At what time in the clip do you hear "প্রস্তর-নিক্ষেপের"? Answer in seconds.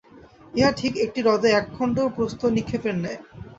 2.15-2.95